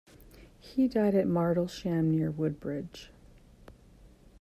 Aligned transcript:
He 0.59 0.87
died 0.87 1.13
at 1.13 1.27
Martlesham, 1.27 2.05
near 2.05 2.31
Woodbridge. 2.31 3.11